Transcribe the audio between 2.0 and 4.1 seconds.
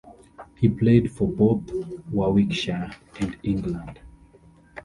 Warwickshire and England.